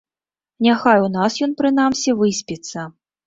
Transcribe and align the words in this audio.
Няхай 0.67 1.03
у 1.09 1.09
нас 1.17 1.37
ён 1.47 1.53
прынамсі 1.61 2.17
выспіцца. 2.25 2.89